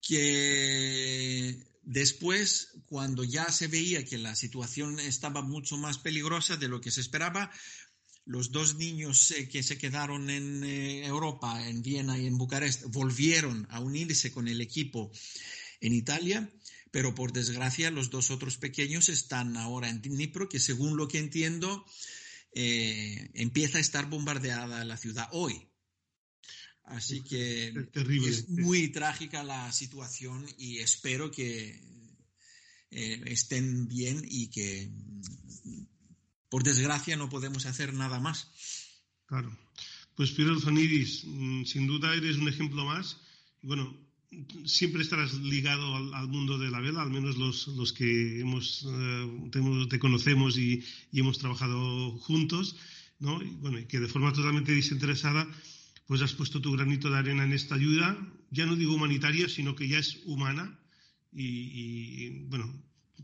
Que 0.01 1.67
después, 1.83 2.73
cuando 2.87 3.25
ya 3.25 3.51
se 3.51 3.69
veía 3.69 4.05
que 4.05 4.19
la 4.19 4.35
situación 4.35 4.99
estaba 5.01 5.43
mucho 5.43 5.77
más 5.77 5.99
peligrosa 5.99 6.57
de 6.57 6.69
lo 6.69 6.81
que 6.81 6.91
se 6.91 7.01
esperaba, 7.01 7.51
los 8.25 8.53
dos 8.53 8.77
niños 8.77 9.31
eh, 9.33 9.49
que 9.49 9.63
se 9.63 9.79
quedaron 9.79 10.31
en 10.31 10.63
eh, 10.63 11.05
Europa, 11.07 11.67
en 11.67 11.83
Viena 11.83 12.19
y 12.19 12.27
en 12.27 12.39
Bucarest, 12.39 12.85
volvieron 12.85 13.67
a 13.71 13.81
unirse 13.81 14.31
con 14.31 14.47
el 14.49 14.61
equipo 14.61 15.11
en 15.81 15.93
Italia, 15.93 16.49
pero 16.91 17.15
por 17.15 17.33
desgracia 17.33 17.91
los 17.91 18.11
dos 18.11 18.31
otros 18.31 18.57
pequeños 18.57 19.09
están 19.09 19.57
ahora 19.57 19.89
en 19.89 20.03
Dnipro, 20.03 20.49
que 20.49 20.61
según 20.61 20.97
lo 20.97 21.09
que 21.09 21.19
entiendo, 21.19 21.85
eh, 22.53 23.31
empieza 23.35 23.79
a 23.79 23.81
estar 23.81 24.09
bombardeada 24.09 24.85
la 24.85 24.97
ciudad 24.97 25.29
hoy. 25.33 25.70
Así 26.85 27.23
que 27.23 27.73
es 28.27 28.49
muy 28.49 28.89
trágica 28.89 29.45
la 29.45 29.71
situación 29.73 30.47
y 30.59 30.79
espero 30.79 31.31
que 31.31 31.81
estén 32.91 33.87
bien 33.87 34.23
y 34.29 34.49
que 34.49 34.91
por 36.49 36.65
desgracia 36.65 37.17
no 37.17 37.29
podemos 37.29 37.65
hacer 37.67 37.95
nada 37.95 38.19
más. 38.19 38.49
Claro. 39.27 39.57
Pues 40.17 40.33
Piero 40.33 40.59
Zonidis, 40.59 41.25
mm, 41.25 41.65
sin 41.65 41.87
duda 41.87 42.15
eres 42.15 42.37
un 42.37 42.49
ejemplo 42.49 42.85
más. 42.85 43.17
Bueno, 43.63 43.97
siempre 44.65 45.03
estarás 45.03 45.35
ligado 45.35 45.97
al, 46.15 46.29
mundo 46.29 46.59
de 46.59 46.71
la 46.71 46.81
vela, 46.81 47.03
al 47.03 47.11
menos 47.11 47.37
los, 47.37 47.93
que 47.93 48.41
hemos, 48.41 48.87
eh, 48.89 49.87
te 49.89 49.99
conocemos 49.99 50.59
y, 50.59 50.85
hemos 51.13 51.39
trabajado 51.39 52.13
juntos, 52.19 52.77
¿no? 53.19 53.43
Y, 53.43 53.51
bueno, 53.57 53.79
que 53.89 54.01
de 54.01 54.09
forma 54.09 54.33
totalmente 54.33 54.73
desinteresada, 54.73 55.49
pues 56.11 56.23
has 56.23 56.35
puesto 56.35 56.61
tu 56.61 56.73
granito 56.73 57.09
de 57.09 57.19
arena 57.19 57.45
en 57.45 57.53
esta 57.53 57.77
ayuda, 57.77 58.19
ya 58.51 58.67
no 58.67 58.75
digo 58.75 58.95
humanitaria, 58.95 59.49
sino 59.49 59.77
que 59.77 59.87
ya 59.87 59.99
es 59.99 60.19
humana. 60.27 60.77
y 61.33 62.31
bueno, 62.51 62.67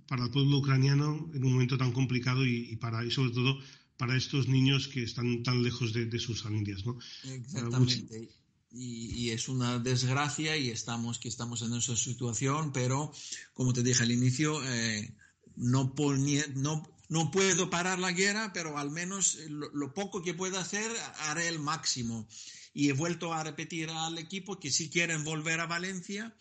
para 0.06 0.26
el 0.26 0.30
pueblo 0.30 0.58
ucraniano 0.58 1.30
en 1.34 1.44
un 1.44 1.52
momento 1.52 1.76
tan 1.76 1.90
complicado 1.92 2.46
y, 2.46 2.76
para 2.76 3.04
y 3.04 3.10
sobre 3.10 3.30
todo 3.30 3.58
para 3.96 4.16
estos 4.16 4.46
niños 4.46 4.88
que 4.88 5.02
están 5.02 5.42
tan 5.42 5.62
lejos 5.62 5.92
de, 5.92 6.20
sus 6.20 6.42
familias, 6.42 6.84
¿no? 6.84 6.96
Exactamente. 7.24 8.28
Y, 8.70 9.30
es 9.30 9.48
una 9.48 9.78
desgracia 9.78 10.56
y 10.56 10.70
estamos 10.70 11.18
que 11.18 11.28
estamos 11.28 11.62
en 11.62 11.72
esa 11.74 11.96
situación, 11.96 12.72
pero 12.72 13.12
como 13.54 13.72
te 13.72 13.82
dije 13.82 14.02
al 14.02 14.12
inicio, 14.12 14.62
eh, 14.64 15.14
no, 15.56 15.94
no, 16.54 16.82
no 17.08 17.30
puedo 17.30 17.70
parar 17.70 17.98
la 17.98 18.12
guerra, 18.12 18.52
pero 18.52 18.76
al 18.76 18.90
menos 18.90 19.38
lo, 19.48 19.94
poco 19.94 20.22
que 20.22 20.34
pueda 20.34 20.60
hacer 20.60 20.90
haré 21.20 21.48
el 21.48 21.58
máximo. 21.58 22.28
Y 22.76 22.90
he 22.90 22.92
vuelto 22.92 23.32
a 23.32 23.42
repetir 23.42 23.88
al 23.88 24.18
equipo 24.18 24.60
que 24.60 24.70
si 24.70 24.90
quieren 24.90 25.24
volver 25.24 25.60
a 25.60 25.66
Valencia, 25.66 26.36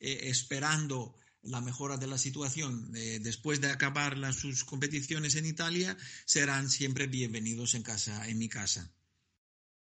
eh, 0.00 0.22
esperando 0.24 1.14
la 1.42 1.60
mejora 1.60 1.96
de 1.96 2.08
la 2.08 2.18
situación 2.18 2.90
eh, 2.96 3.20
después 3.22 3.60
de 3.60 3.68
acabar 3.68 4.18
las, 4.18 4.34
sus 4.34 4.64
competiciones 4.64 5.36
en 5.36 5.46
Italia, 5.46 5.96
serán 6.24 6.68
siempre 6.68 7.06
bienvenidos 7.06 7.74
en 7.74 7.84
casa, 7.84 8.28
en 8.28 8.38
mi 8.38 8.48
casa. 8.48 8.92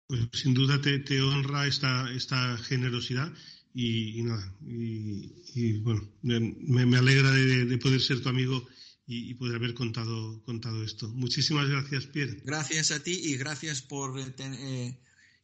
Pues 0.07 0.23
sin 0.33 0.55
duda 0.55 0.81
te, 0.81 1.21
honra 1.21 1.67
esta, 1.67 2.11
esta 2.13 2.57
generosidad 2.57 3.31
y, 3.75 4.23
nada, 4.23 4.57
y, 4.67 5.81
bueno, 5.81 6.09
me, 6.23 6.97
alegra 6.97 7.31
de, 7.31 7.77
poder 7.77 8.01
ser 8.01 8.23
tu 8.23 8.31
amigo 8.31 8.67
y, 9.07 9.35
poder 9.35 9.57
haber 9.57 9.75
contado, 9.75 10.43
contado 10.45 10.83
esto. 10.83 11.11
Muchísimas 11.11 11.69
gracias, 11.69 12.07
Pierre. 12.07 12.41
Gracias 12.43 12.91
a 12.91 13.03
ti 13.03 13.21
y 13.23 13.37
gracias 13.37 13.83
por, 13.83 14.19
eh, 14.19 14.35
eh, 14.39 14.99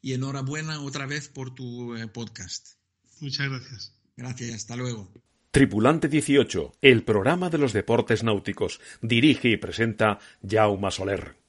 y 0.04 0.12
enhorabuena 0.12 0.82
otra 0.82 1.06
vez 1.06 1.28
por 1.30 1.54
tu 1.54 1.96
podcast. 2.12 2.74
Muchas 3.20 3.48
gracias. 3.48 3.94
Gracias, 4.18 4.54
hasta 4.54 4.76
luego. 4.76 5.10
Tripulante 5.50 6.08
18, 6.08 6.74
el 6.82 7.04
programa 7.04 7.48
de 7.48 7.56
los 7.56 7.72
deportes 7.72 8.22
náuticos. 8.22 8.80
Dirige 9.00 9.48
y 9.48 9.56
presenta 9.56 10.18
Jaume 10.46 10.90
Soler. 10.90 11.43